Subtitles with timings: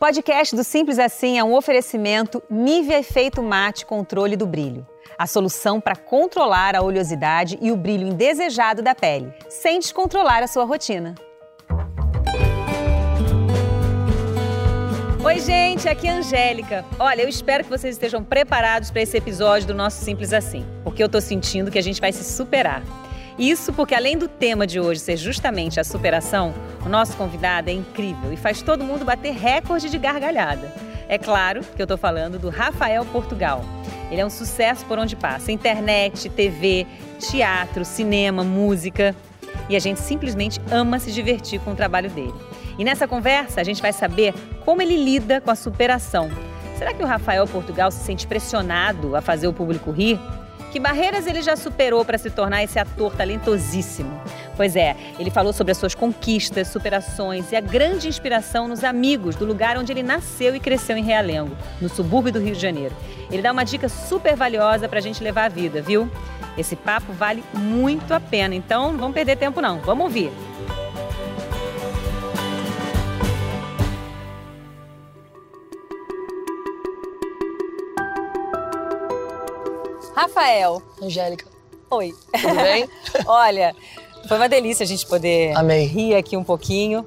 [0.00, 4.86] podcast do Simples Assim é um oferecimento Nivea Efeito Mate Controle do Brilho.
[5.18, 10.46] A solução para controlar a oleosidade e o brilho indesejado da pele, sem descontrolar a
[10.46, 11.16] sua rotina.
[15.22, 16.82] Oi, gente, aqui é a Angélica.
[16.98, 21.02] Olha, eu espero que vocês estejam preparados para esse episódio do nosso Simples Assim, porque
[21.02, 22.82] eu tô sentindo que a gente vai se superar.
[23.40, 26.52] Isso porque, além do tema de hoje ser justamente a superação,
[26.84, 30.70] o nosso convidado é incrível e faz todo mundo bater recorde de gargalhada.
[31.08, 33.64] É claro que eu estou falando do Rafael Portugal.
[34.10, 36.86] Ele é um sucesso por onde passa: internet, TV,
[37.18, 39.16] teatro, cinema, música.
[39.70, 42.34] E a gente simplesmente ama se divertir com o trabalho dele.
[42.78, 44.34] E nessa conversa a gente vai saber
[44.66, 46.30] como ele lida com a superação.
[46.76, 50.20] Será que o Rafael Portugal se sente pressionado a fazer o público rir?
[50.70, 54.20] Que barreiras ele já superou para se tornar esse ator talentosíssimo?
[54.56, 59.34] Pois é, ele falou sobre as suas conquistas, superações e a grande inspiração nos amigos
[59.34, 62.94] do lugar onde ele nasceu e cresceu em Realengo, no subúrbio do Rio de Janeiro.
[63.30, 66.08] Ele dá uma dica super valiosa para a gente levar a vida, viu?
[66.56, 69.78] Esse papo vale muito a pena, então não vamos perder tempo não.
[69.80, 70.30] Vamos ouvir.
[80.20, 80.82] Rafael.
[81.00, 81.46] Angélica.
[81.90, 82.14] Oi.
[82.30, 82.86] Tudo bem?
[83.26, 83.74] Olha,
[84.28, 85.86] foi uma delícia a gente poder Amei.
[85.86, 87.06] rir aqui um pouquinho.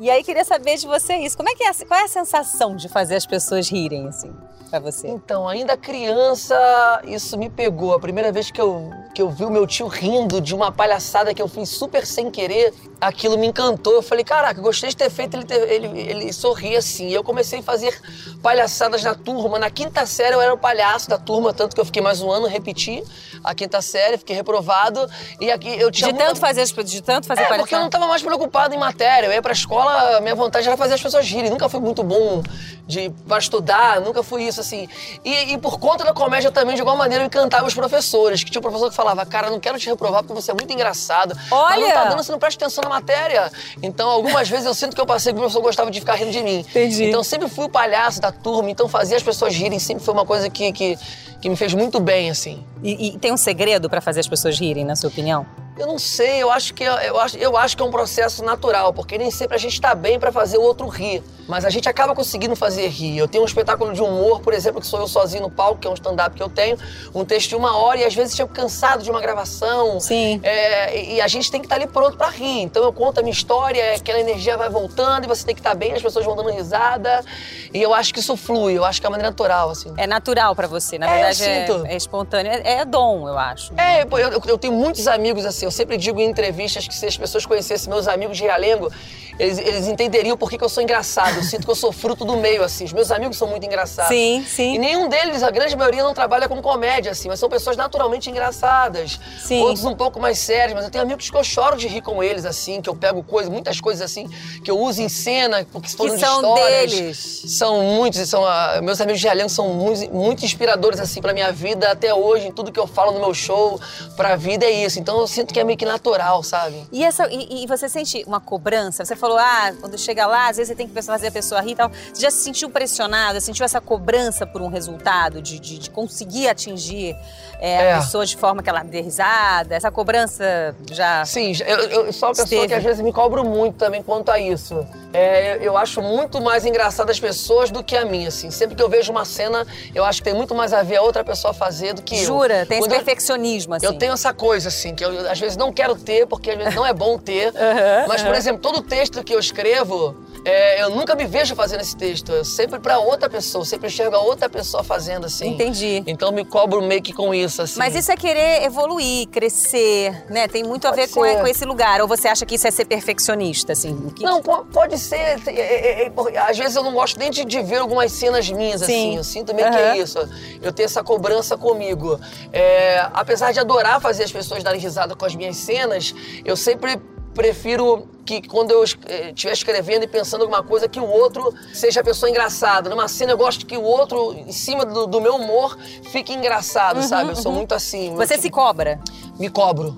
[0.00, 1.36] E aí queria saber de você isso.
[1.36, 4.32] Como é que é, qual é a sensação de fazer as pessoas rirem assim,
[4.70, 5.06] para você?
[5.06, 6.56] Então, ainda criança,
[7.04, 7.94] isso me pegou.
[7.94, 11.34] A primeira vez que eu, que eu vi o meu tio rindo de uma palhaçada
[11.34, 13.92] que eu fiz super sem querer, aquilo me encantou.
[13.94, 17.08] Eu falei, caraca, gostei de ter feito ele, ter, ele, ele sorrir assim.
[17.08, 17.98] E eu comecei a fazer
[18.42, 19.58] palhaçadas na turma.
[19.58, 22.30] Na quinta série eu era o palhaço da turma, tanto que eu fiquei mais um
[22.30, 23.02] ano, repeti
[23.42, 25.08] a quinta série, fiquei reprovado.
[25.40, 27.58] E aqui eu tinha De muita- tanto fazer, de tanto fazer É, palhaçada?
[27.62, 29.26] porque eu não tava mais preocupado em matéria.
[29.26, 31.50] Eu ia pra escola, minha vontade era fazer as pessoas rirem.
[31.50, 32.42] Nunca fui muito bom
[32.86, 34.88] de, pra estudar, nunca fui isso, assim.
[35.24, 38.42] E, e por conta da comédia também, de alguma maneira, eu encantava os professores.
[38.42, 40.72] Que tinha um professor que falava, cara, não quero te reprovar porque você é muito
[40.72, 41.36] engraçado.
[41.36, 41.86] Mas Olha!
[41.86, 43.52] não tá dando, você não presta atenção na matéria.
[43.80, 46.32] Então, algumas vezes eu sinto que eu passei que o professor gostava de ficar rindo
[46.32, 46.58] de mim.
[46.68, 47.04] Entendi.
[47.04, 48.68] Então, sempre fui o palhaço da turma.
[48.68, 50.98] Então, fazer as pessoas rirem sempre foi uma coisa que, que,
[51.40, 52.64] que me fez muito bem, assim.
[52.82, 55.46] E, e tem um segredo para fazer as pessoas rirem, na sua opinião?
[55.78, 58.44] Eu não sei, eu acho que é- eu acho, eu acho que é um processo
[58.44, 61.70] natural, porque nem sempre a gente está bem para fazer o outro rir, mas a
[61.70, 63.16] gente acaba conseguindo fazer rir.
[63.16, 65.86] Eu tenho um espetáculo de humor, por exemplo, que sou eu sozinho no palco, que
[65.86, 66.76] é um stand-up que eu tenho,
[67.14, 70.00] um texto de uma hora e às vezes chego cansado de uma gravação.
[70.00, 70.40] Sim.
[70.42, 72.62] É, e a gente tem que estar ali pronto para rir.
[72.62, 75.76] Então eu conto a minha história, aquela energia vai voltando e você tem que estar
[75.76, 77.24] bem, as pessoas vão dando risada.
[77.72, 79.94] E eu acho que isso flui, eu acho que é uma maneira natural, assim.
[79.96, 81.86] É natural para você, na É, verdade é, sinto.
[81.86, 83.72] é espontâneo, é, é dom, eu acho.
[83.78, 85.67] É, eu, eu tenho muitos amigos assim.
[85.68, 88.90] Eu sempre digo em entrevistas que se as pessoas conhecessem meus amigos de Realengo,
[89.38, 91.36] eles, eles entenderiam por que, que eu sou engraçado.
[91.36, 92.84] Eu sinto que eu sou fruto do meio, assim.
[92.84, 94.08] Os meus amigos são muito engraçados.
[94.08, 94.74] Sim, sim.
[94.74, 98.30] E nenhum deles, a grande maioria, não trabalha com comédia, assim, mas são pessoas naturalmente
[98.30, 99.20] engraçadas.
[99.38, 99.60] Sim.
[99.60, 102.22] Outros um pouco mais sérios, mas eu tenho amigos que eu choro de rir com
[102.22, 104.26] eles, assim, que eu pego coisas, muitas coisas assim,
[104.64, 106.92] que eu uso em cena, porque foram de são histórias.
[106.92, 107.42] deles.
[107.46, 111.52] São muitos, são, ah, meus amigos de Realengo são muito, muito inspiradores, assim, pra minha
[111.52, 113.78] vida até hoje, em tudo que eu falo no meu show,
[114.16, 114.98] pra vida é isso.
[114.98, 116.86] Então eu sinto que é meio que natural, sabe?
[116.92, 119.04] E, essa, e, e você sente uma cobrança?
[119.04, 121.72] Você falou, ah, quando chega lá, às vezes você tem que fazer a pessoa rir
[121.72, 121.90] e tal.
[122.12, 126.48] Você já se sentiu pressionada, sentiu essa cobrança por um resultado, de, de, de conseguir
[126.48, 127.16] atingir
[127.60, 127.92] é, É.
[127.94, 129.74] a pessoa de forma que ela dê risada?
[129.74, 131.24] Essa cobrança já.
[131.24, 131.76] Sim, eu,
[132.06, 132.68] eu sou uma pessoa Esteve.
[132.68, 134.86] que às vezes me cobro muito também quanto a isso.
[135.12, 138.50] É, eu, eu acho muito mais engraçado as pessoas do que a minha, assim.
[138.50, 141.02] Sempre que eu vejo uma cena, eu acho que tem muito mais a ver a
[141.02, 142.24] outra pessoa fazer do que eu.
[142.24, 142.66] Jura?
[142.66, 143.86] Tem esse Quando eu- perfeccionismo, assim.
[143.86, 146.74] Eu tenho essa coisa, assim, que eu às vezes não quero ter, porque às vezes
[146.74, 147.48] não é bom ter.
[147.56, 148.36] Aham, Mas, por aham.
[148.36, 150.14] exemplo, todo texto que eu escrevo,
[150.48, 152.32] é, eu nunca me vejo fazendo esse texto.
[152.32, 155.48] Eu sempre pra outra pessoa, sempre enxergo a outra pessoa fazendo, assim.
[155.54, 156.02] Entendi.
[156.06, 157.78] Então me cobro meio que com isso, assim.
[157.78, 160.48] Mas isso é querer evoluir, crescer, né?
[160.48, 161.40] Tem muito a Pode ver com, ser.
[161.40, 162.00] com esse lugar.
[162.00, 164.10] Ou você acha que isso é ser perfeccionista, assim?
[164.10, 165.16] Que- Não, po- pode ser.
[165.16, 168.80] é, é, é, às vezes eu não gosto nem de, de ver algumas cenas minhas,
[168.80, 168.84] Sim.
[169.10, 169.16] assim.
[169.16, 169.92] Eu sinto meio que Aham.
[169.92, 170.18] é isso.
[170.62, 172.18] Eu tenho essa cobrança comigo.
[172.52, 177.00] É, apesar de adorar fazer as pessoas darem risada com as minhas cenas, eu sempre
[177.34, 182.04] prefiro que quando eu estiver escrevendo e pensando alguma coisa, que o outro seja a
[182.04, 182.90] pessoa engraçada.
[182.90, 185.78] Numa cena eu gosto que o outro, em cima do, do meu humor,
[186.10, 187.30] fique engraçado, sabe?
[187.30, 188.10] Eu sou muito assim.
[188.10, 189.00] Uhum, Você se cobra.
[189.38, 189.96] Me cobro.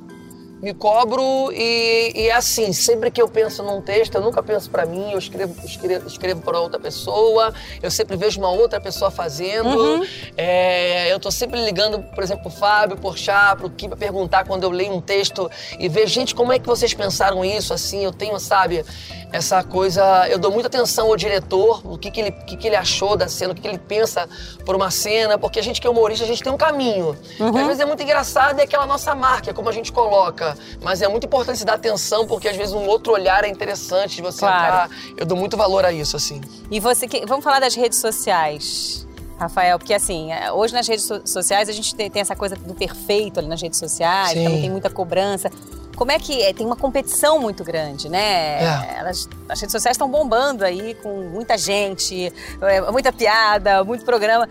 [0.63, 4.71] Me cobro e, e é assim, sempre que eu penso num texto, eu nunca penso
[4.71, 7.53] para mim, eu escrevo, escrevo, escrevo para outra pessoa,
[7.83, 9.69] eu sempre vejo uma outra pessoa fazendo.
[9.69, 10.07] Uhum.
[10.37, 14.45] É, eu tô sempre ligando, por exemplo, pro Fábio, por Chá, pro Ki, pra perguntar
[14.45, 17.73] quando eu leio um texto e ver, gente, como é que vocês pensaram isso?
[17.73, 18.85] Assim, eu tenho, sabe,
[19.33, 20.29] essa coisa.
[20.29, 23.29] Eu dou muita atenção ao diretor, o que, que, ele, que, que ele achou da
[23.29, 24.29] cena, o que, que ele pensa
[24.65, 27.17] por uma cena, porque a gente que é humorista, a gente tem um caminho.
[27.39, 27.57] Uhum.
[27.57, 30.50] às vezes é muito engraçado é aquela nossa marca, é como a gente coloca.
[30.83, 34.17] Mas é muito importante se dar atenção, porque às vezes um outro olhar é interessante
[34.17, 34.67] de você claro.
[34.67, 34.91] entrar.
[35.17, 36.41] Eu dou muito valor a isso, assim.
[36.71, 39.07] E você, que, vamos falar das redes sociais.
[39.39, 43.41] Rafael, porque assim, é, hoje nas redes sociais a gente tem essa coisa do perfeito
[43.41, 44.45] ali nas redes sociais, Sim.
[44.45, 45.51] também tem muita cobrança.
[45.97, 46.53] Como é que é?
[46.53, 48.63] Tem uma competição muito grande, né?
[48.63, 48.99] É.
[48.99, 54.49] Elas, as redes sociais estão bombando aí com muita gente, é, muita piada, muito programa.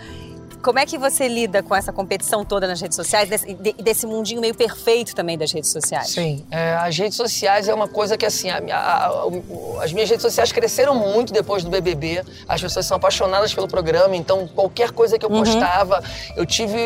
[0.61, 4.41] Como é que você lida com essa competição toda nas redes sociais, desse, desse mundinho
[4.41, 6.09] meio perfeito também das redes sociais?
[6.09, 10.09] Sim, é, as redes sociais é uma coisa que, assim, a, a, a, as minhas
[10.09, 12.23] redes sociais cresceram muito depois do BBB.
[12.47, 15.43] As pessoas são apaixonadas pelo programa, então qualquer coisa que eu uhum.
[15.43, 16.03] postava,
[16.35, 16.77] eu tive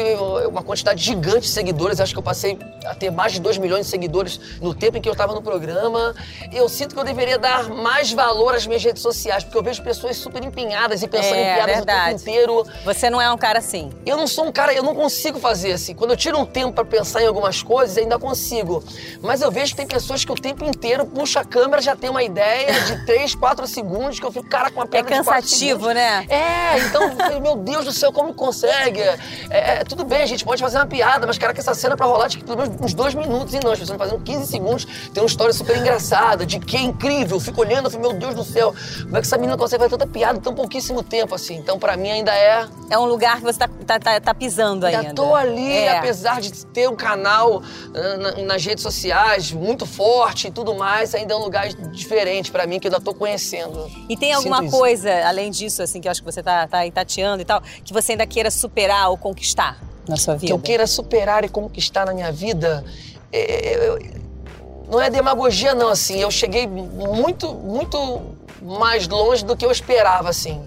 [0.48, 2.00] uma quantidade gigante de seguidores.
[2.00, 5.02] Acho que eu passei a ter mais de 2 milhões de seguidores no tempo em
[5.02, 6.14] que eu estava no programa.
[6.52, 9.81] Eu sinto que eu deveria dar mais valor às minhas redes sociais, porque eu vejo
[9.81, 12.00] pessoas super empenhadas e pensando é, em piadas verdade.
[12.00, 12.68] o tempo inteiro.
[12.86, 13.89] Você não é um cara assim.
[14.06, 15.95] Eu não sou um cara, eu não consigo fazer assim.
[15.95, 18.83] Quando eu tiro um tempo para pensar em algumas coisas, ainda consigo.
[19.21, 22.10] Mas eu vejo que tem pessoas que o tempo inteiro puxa a câmera, já tem
[22.10, 25.92] uma ideia de 3, 4 segundos, que eu fico, cara, com uma pedra É cansativo,
[25.92, 26.25] né?
[26.30, 27.01] É, então,
[27.42, 29.00] meu Deus do céu, como consegue?
[29.01, 29.18] É,
[29.50, 32.06] é, tudo bem, a gente pode fazer uma piada, mas, cara, que essa cena pra
[32.06, 33.71] rolar tinha pelo menos uns dois minutos e não.
[33.71, 37.38] As pessoas fazendo 15 segundos, tem uma história super engraçada, de que é incrível.
[37.38, 38.74] Eu fico olhando, eu fico, meu Deus do céu,
[39.04, 41.56] como é que essa menina consegue fazer tanta piada em tão pouquíssimo tempo, assim?
[41.56, 42.68] Então, pra mim, ainda é.
[42.89, 45.00] É um lugar que você tá tá, tá, tá pisando ainda.
[45.00, 45.98] Ainda tô ali, é.
[45.98, 51.14] apesar de ter um canal uh, na, nas redes sociais muito forte e tudo mais,
[51.16, 53.90] ainda é um lugar diferente para mim, que eu ainda tô conhecendo.
[54.10, 57.42] E tem alguma coisa, além disso, assim, que eu acho que você tá, tá tateando
[57.42, 59.78] e tal, que você ainda queira superar ou conquistar
[60.08, 60.48] na sua vida?
[60.48, 62.84] Que eu queira superar e conquistar na minha vida...
[63.36, 63.98] É,
[64.94, 66.20] não é demagogia, não, assim.
[66.20, 68.22] Eu cheguei muito, muito
[68.62, 70.62] mais longe do que eu esperava, assim.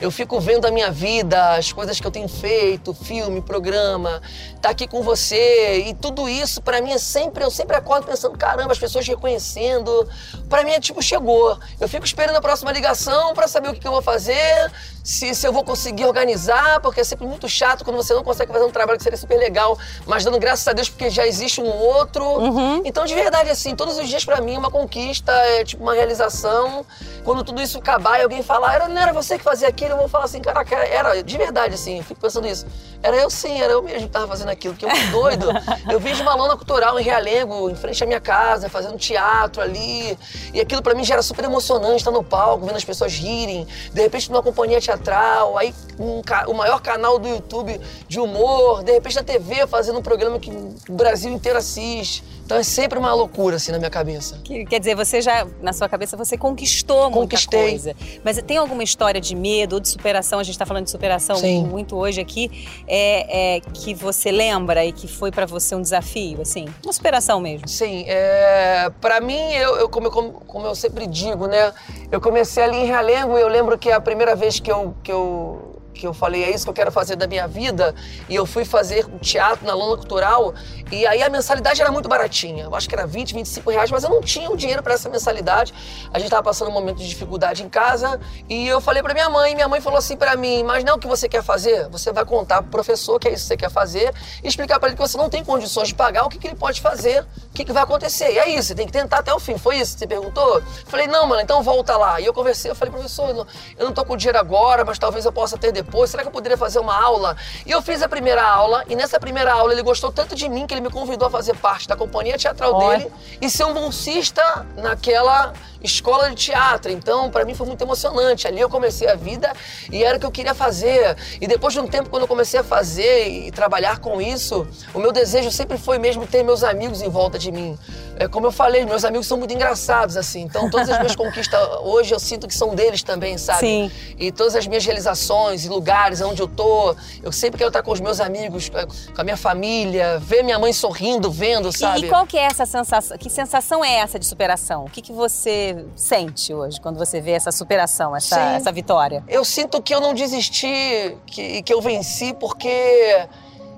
[0.00, 4.22] Eu fico vendo a minha vida, as coisas que eu tenho feito, filme, programa,
[4.62, 8.38] tá aqui com você e tudo isso para mim é sempre, eu sempre acordo pensando,
[8.38, 10.08] caramba, as pessoas reconhecendo.
[10.48, 11.58] Para mim é tipo chegou.
[11.80, 14.70] Eu fico esperando a próxima ligação para saber o que, que eu vou fazer,
[15.08, 18.52] se, se eu vou conseguir organizar, porque é sempre muito chato quando você não consegue
[18.52, 21.62] fazer um trabalho que seria super legal, mas dando graças a Deus porque já existe
[21.62, 22.22] um outro.
[22.22, 22.82] Uhum.
[22.84, 25.94] Então, de verdade, assim, todos os dias para mim é uma conquista, é tipo uma
[25.94, 26.84] realização.
[27.24, 29.96] Quando tudo isso acabar e alguém falar, era, não era você que fazia aquilo, eu
[29.96, 32.66] vou falar assim, caraca, era de verdade, assim, eu fico pensando isso.
[33.02, 35.46] Era eu sim, era eu mesmo que tava fazendo aquilo, que eu muito doido.
[35.90, 39.62] Eu vim de uma lona cultural em Realengo, em frente à minha casa, fazendo teatro
[39.62, 40.18] ali.
[40.52, 43.66] E aquilo para mim já era super emocionante, estar no palco, vendo as pessoas rirem.
[43.92, 48.92] De repente, numa companhia teatral, aí um, o maior canal do YouTube de humor, de
[48.92, 52.22] repente na TV fazendo um programa que o Brasil inteiro assiste.
[52.48, 54.40] Então é sempre uma loucura assim na minha cabeça.
[54.70, 57.60] Quer dizer, você já, na sua cabeça, você conquistou Conquistei.
[57.60, 57.96] muita coisa.
[58.24, 60.38] Mas tem alguma história de medo ou de superação?
[60.38, 61.66] A gente está falando de superação Sim.
[61.66, 66.40] muito hoje aqui, é, é, que você lembra e que foi para você um desafio,
[66.40, 66.66] assim?
[66.82, 67.68] Uma superação mesmo.
[67.68, 71.72] Sim, é, para mim, eu, eu como, como, como, eu sempre digo, né?
[72.10, 75.12] Eu comecei ali em Realengo e eu lembro que a primeira vez que eu, que
[75.12, 77.94] eu que eu falei, é isso que eu quero fazer da minha vida,
[78.28, 80.54] e eu fui fazer teatro na Lona Cultural,
[80.92, 84.04] e aí a mensalidade era muito baratinha, eu acho que era 20, 25 reais, mas
[84.04, 85.74] eu não tinha o dinheiro para essa mensalidade.
[86.12, 89.28] A gente estava passando um momento de dificuldade em casa, e eu falei para minha
[89.28, 92.12] mãe, minha mãe falou assim para mim, mas não o que você quer fazer, você
[92.12, 94.96] vai contar pro professor que é isso que você quer fazer, e explicar para ele
[94.96, 97.64] que você não tem condições de pagar, o que, que ele pode fazer, o que,
[97.64, 98.32] que vai acontecer.
[98.32, 99.58] E é isso, você tem que tentar até o fim.
[99.58, 100.62] Foi isso que você perguntou?
[100.86, 102.20] Falei, não, mano, então volta lá.
[102.20, 105.32] E eu conversei, eu falei, professor, eu não tô com dinheiro agora, mas talvez eu
[105.32, 106.10] possa ter depois.
[106.10, 107.36] Será que eu poderia fazer uma aula?
[107.64, 110.66] E eu fiz a primeira aula, e nessa primeira aula ele gostou tanto de mim
[110.66, 112.98] que ele me convidou a fazer parte da companhia teatral Olha.
[112.98, 116.90] dele e ser um bolsista naquela escola de teatro.
[116.90, 118.46] Então, para mim foi muito emocionante.
[118.46, 119.52] Ali eu comecei a vida
[119.90, 121.16] e era o que eu queria fazer.
[121.40, 124.98] E depois de um tempo, quando eu comecei a fazer e trabalhar com isso, o
[124.98, 127.78] meu desejo sempre foi mesmo ter meus amigos em volta de mim.
[128.18, 130.40] É, como eu falei, meus amigos são muito engraçados, assim.
[130.40, 133.60] Então, todas as minhas conquistas hoje eu sinto que são deles também, sabe?
[133.60, 133.90] Sim.
[134.18, 137.92] E todas as minhas realizações e lugares onde eu tô, eu sempre quero estar com
[137.92, 138.68] os meus amigos,
[139.14, 142.00] com a minha família, ver minha mãe sorrindo, vendo, sabe?
[142.00, 143.16] E, e qual que é essa sensação?
[143.16, 144.84] Que sensação é essa de superação?
[144.84, 149.22] O que, que você sente hoje quando você vê essa superação, essa, essa vitória?
[149.28, 153.28] Eu sinto que eu não desisti, que, que eu venci porque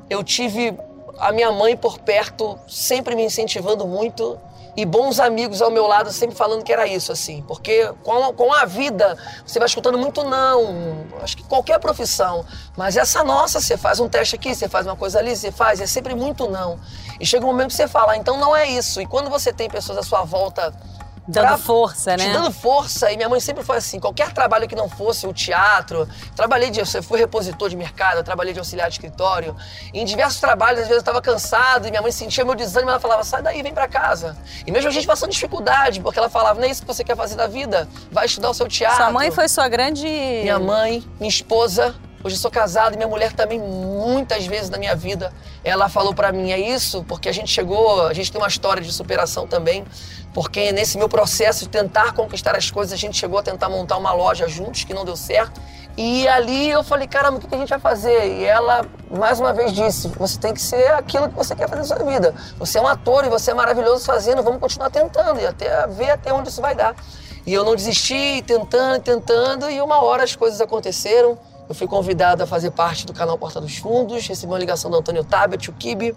[0.09, 0.75] eu tive
[1.21, 4.39] a minha mãe por perto, sempre me incentivando muito
[4.77, 7.43] e bons amigos ao meu lado sempre falando que era isso, assim.
[7.47, 11.07] Porque com, com a vida, você vai escutando muito não.
[11.23, 12.45] Acho que qualquer profissão.
[12.77, 15.81] Mas essa nossa, você faz um teste aqui, você faz uma coisa ali, você faz,
[15.81, 16.79] é sempre muito não.
[17.19, 19.01] E chega um momento que você fala, então não é isso.
[19.01, 20.73] E quando você tem pessoas à sua volta
[21.29, 22.25] Dando pra, força, né?
[22.25, 23.13] Te dando força.
[23.13, 26.09] E minha mãe sempre foi assim: qualquer trabalho que não fosse o teatro.
[26.35, 26.81] Trabalhei de.
[26.81, 29.57] Eu fui repositor de mercado, trabalhei de auxiliar de escritório.
[29.93, 32.91] Em diversos trabalhos, às vezes eu estava cansado e minha mãe sentia meu desânimo.
[32.91, 34.37] Ela falava: sai daí, vem para casa.
[34.67, 37.17] E mesmo a gente passando dificuldade, porque ela falava: não é isso que você quer
[37.17, 37.89] fazer da vida.
[38.11, 38.97] Vai estudar o seu teatro.
[38.97, 40.07] Sua mãe foi sua grande.
[40.07, 41.95] Minha mãe, minha esposa.
[42.23, 45.33] Hoje sou casado e minha mulher também, muitas vezes na minha vida,
[45.65, 48.83] ela falou para mim: é isso, porque a gente chegou, a gente tem uma história
[48.83, 49.85] de superação também.
[50.35, 53.97] Porque nesse meu processo de tentar conquistar as coisas, a gente chegou a tentar montar
[53.97, 55.61] uma loja juntos, que não deu certo.
[55.97, 58.39] E ali eu falei, caramba, o que a gente vai fazer?
[58.39, 61.81] E ela, mais uma vez, disse: você tem que ser aquilo que você quer fazer
[61.81, 62.35] na sua vida.
[62.59, 66.11] Você é um ator e você é maravilhoso fazendo, vamos continuar tentando e até ver
[66.11, 66.95] até onde isso vai dar.
[67.47, 71.39] E eu não desisti, tentando, tentando, e uma hora as coisas aconteceram.
[71.71, 74.97] Eu fui convidado a fazer parte do canal Porta dos Fundos, recebi uma ligação do
[74.97, 76.17] Antônio Tabet, o Kibe,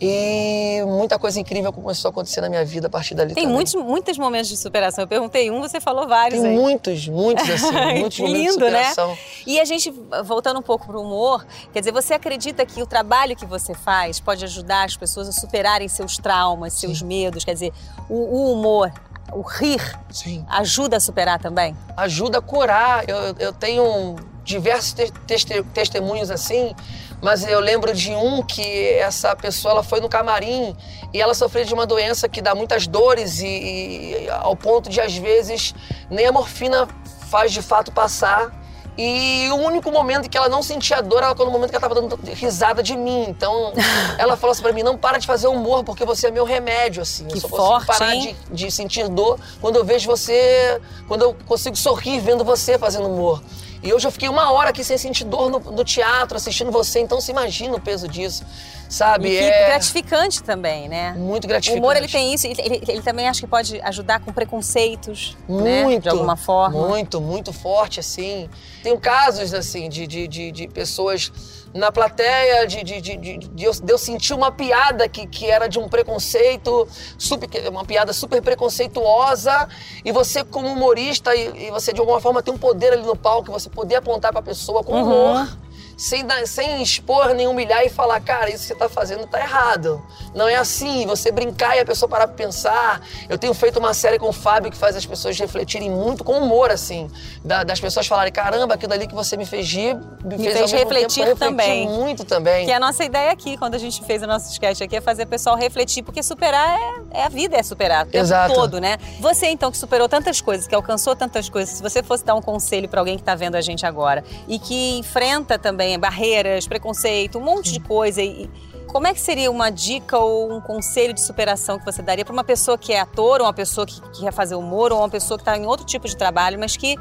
[0.00, 3.32] e muita coisa incrível começou a acontecer na minha vida a partir dali.
[3.32, 3.54] Tem também.
[3.54, 5.04] muitos, muitos momentos de superação.
[5.04, 6.40] Eu perguntei um, você falou vários.
[6.40, 6.56] Tem aí.
[6.56, 9.10] muitos, muitos assim, muitos momentos lindo, de superação.
[9.10, 9.18] né?
[9.46, 12.86] E a gente, voltando um pouco para o humor, quer dizer, você acredita que o
[12.86, 17.06] trabalho que você faz pode ajudar as pessoas a superarem seus traumas, seus Sim.
[17.06, 17.44] medos?
[17.44, 17.72] Quer dizer,
[18.08, 18.92] o, o humor,
[19.32, 20.44] o rir, Sim.
[20.48, 21.76] ajuda a superar também?
[21.96, 23.08] Ajuda a curar.
[23.08, 24.16] Eu, eu tenho
[24.48, 24.94] diversos
[25.26, 26.74] te testemunhos assim
[27.20, 30.74] mas eu lembro de um que essa pessoa ela foi no camarim
[31.12, 35.00] e ela sofreu de uma doença que dá muitas dores e, e ao ponto de
[35.00, 35.74] às vezes
[36.08, 36.86] nem a morfina
[37.28, 38.56] faz de fato passar.
[39.00, 41.86] E o único momento que ela não sentia dor era quando o momento que ela
[41.86, 43.26] estava dando risada de mim.
[43.28, 43.72] Então,
[44.18, 47.02] ela falou assim pra mim: não para de fazer humor, porque você é meu remédio,
[47.02, 47.24] assim.
[47.26, 50.80] Que eu só forte, consigo parar de, de, sentir dor quando eu vejo você.
[51.06, 53.40] Quando eu consigo sorrir vendo você fazendo humor.
[53.82, 57.00] E hoje eu fiquei uma hora aqui sem sentir dor no, no teatro, assistindo você,
[57.00, 58.44] então se imagina o peso disso,
[58.88, 59.28] sabe?
[59.28, 61.12] E é gratificante também, né?
[61.12, 61.80] Muito gratificante.
[61.80, 65.36] O humor, ele tem isso, ele, ele, ele também acho que pode ajudar com preconceitos,
[65.48, 65.98] muito, né?
[66.00, 66.88] De alguma forma.
[66.88, 68.50] Muito, muito forte, assim.
[68.82, 71.30] Tenho casos, assim, de, de, de, de pessoas
[71.74, 75.68] na plateia, de, de, de, de, eu, de eu sentir uma piada que, que era
[75.68, 79.68] de um preconceito, super, uma piada super preconceituosa,
[80.04, 83.16] e você, como humorista, e, e você de alguma forma tem um poder ali no
[83.16, 85.36] palco, você poder apontar para a pessoa com humor.
[85.36, 85.67] Uhum
[85.98, 90.00] sem, sem expor nem humilhar e falar, cara, isso que você está fazendo está errado.
[90.32, 93.02] Não é assim, você brincar e a pessoa parar para pensar.
[93.28, 96.38] Eu tenho feito uma série com o Fábio que faz as pessoas refletirem muito com
[96.38, 97.10] humor, assim.
[97.44, 100.58] Da, das pessoas falarem, caramba, aquilo ali que você me fez rir, me, me fez,
[100.58, 101.88] fez refletir tempo, também.
[101.88, 102.64] muito também.
[102.64, 105.24] Que a nossa ideia aqui, quando a gente fez o nosso sketch aqui, é fazer
[105.24, 108.54] o pessoal refletir, porque superar é, é a vida, é superar o tempo Exato.
[108.54, 108.98] todo, né?
[109.18, 112.42] Você, então, que superou tantas coisas, que alcançou tantas coisas, se você fosse dar um
[112.42, 116.66] conselho para alguém que está vendo a gente agora e que enfrenta também também, barreiras,
[116.66, 118.22] preconceito, um monte de coisa.
[118.22, 118.50] E
[118.86, 122.32] como é que seria uma dica ou um conselho de superação que você daria para
[122.32, 125.08] uma pessoa que é ator, ou uma pessoa que, que quer fazer humor, ou uma
[125.08, 126.96] pessoa que está em outro tipo de trabalho, mas que,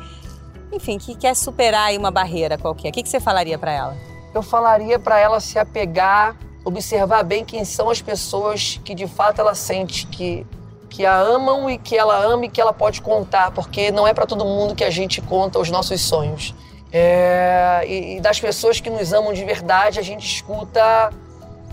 [0.72, 2.90] enfim, que quer superar uma barreira qualquer?
[2.90, 3.98] O que, que você falaria para ela?
[4.34, 9.40] Eu falaria para ela se apegar, observar bem quem são as pessoas que de fato
[9.40, 10.46] ela sente que
[10.90, 14.14] que a amam e que ela ama e que ela pode contar, porque não é
[14.14, 16.56] para todo mundo que a gente conta os nossos sonhos.
[16.92, 21.12] É, e, e das pessoas que nos amam de verdade, a gente escuta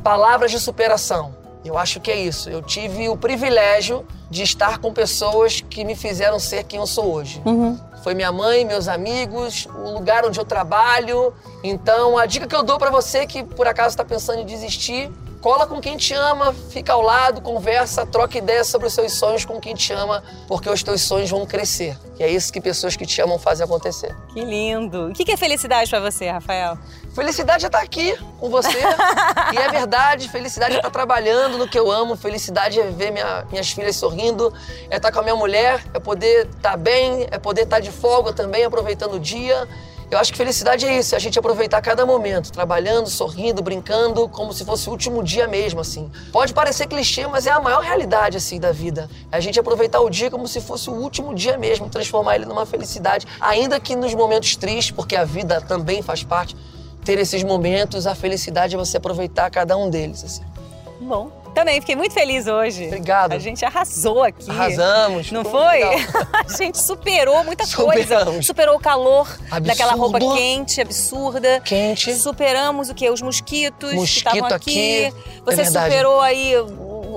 [0.02, 1.34] palavras de superação.
[1.64, 2.50] Eu acho que é isso.
[2.50, 7.14] Eu tive o privilégio de estar com pessoas que me fizeram ser quem eu sou
[7.14, 7.40] hoje.
[7.44, 7.78] Uhum.
[8.02, 11.32] Foi minha mãe, meus amigos, o lugar onde eu trabalho.
[11.62, 15.10] Então, a dica que eu dou para você que por acaso está pensando em desistir
[15.44, 19.44] Cola com quem te ama, fica ao lado, conversa, troca ideias sobre os seus sonhos
[19.44, 21.98] com quem te ama, porque os teus sonhos vão crescer.
[22.18, 24.16] E é isso que pessoas que te amam fazem acontecer.
[24.32, 25.08] Que lindo.
[25.08, 26.78] O que é felicidade para você, Rafael?
[27.14, 28.70] Felicidade é estar tá aqui com você.
[29.52, 33.10] e é verdade, felicidade é estar tá trabalhando no que eu amo, felicidade é ver
[33.10, 34.50] minha, minhas filhas sorrindo,
[34.88, 37.92] é estar tá com a minha mulher, é poder estar bem, é poder estar de
[37.92, 39.68] folga também, aproveitando o dia.
[40.14, 44.28] Eu acho que felicidade é isso, é a gente aproveitar cada momento, trabalhando, sorrindo, brincando,
[44.28, 46.08] como se fosse o último dia mesmo, assim.
[46.30, 49.10] Pode parecer clichê, mas é a maior realidade, assim, da vida.
[49.32, 52.44] É a gente aproveitar o dia como se fosse o último dia mesmo, transformar ele
[52.44, 53.26] numa felicidade.
[53.40, 56.54] Ainda que nos momentos tristes, porque a vida também faz parte,
[57.04, 60.44] ter esses momentos, a felicidade é você aproveitar cada um deles, assim.
[61.00, 62.86] Bom, Também fiquei muito feliz hoje.
[62.86, 63.32] Obrigado.
[63.32, 64.50] A gente arrasou aqui.
[64.50, 65.30] Arrasamos.
[65.30, 65.82] Não foi?
[66.34, 68.02] A gente superou muita coisa.
[68.02, 68.46] Superamos.
[68.46, 69.66] Superou o calor Absurdo.
[69.66, 71.60] daquela roupa quente, absurda.
[71.64, 72.14] Quente.
[72.14, 73.08] Superamos o quê?
[73.10, 75.06] Os mosquitos que Mosquito estavam aqui.
[75.06, 75.16] aqui.
[75.44, 76.54] Você É superou aí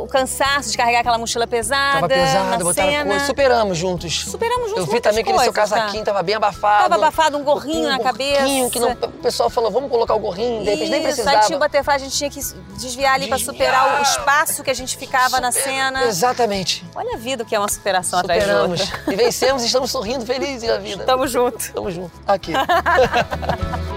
[0.07, 1.95] o cansaço de carregar aquela mochila pesada.
[1.95, 3.05] Tava pesado, na botaram cena.
[3.09, 3.25] coisa.
[3.25, 4.21] Superamos juntos.
[4.25, 5.61] Superamos juntos Eu vi também que aquele seu tá?
[5.61, 6.83] casaquinho tava bem abafado.
[6.83, 9.07] Tava abafado, um gorrinho na gorrinho que não, cabeça.
[9.07, 11.37] o pessoal falou, vamos colocar o gorrinho, de repente nem precisava.
[11.39, 12.39] aí tinha o butterfly, a gente tinha que
[12.77, 13.53] desviar ali pra Desviar.
[13.55, 16.03] superar o espaço que a gente ficava na Super- cena.
[16.05, 16.85] Exatamente.
[16.95, 18.81] Olha a vida que é uma superação atrás da Superamos.
[18.81, 19.13] outra.
[19.13, 21.03] E vencemos e estamos sorrindo, felizes da vida.
[21.03, 21.73] Tamo junto.
[21.73, 22.11] Tamo junto.
[22.25, 22.53] Aqui.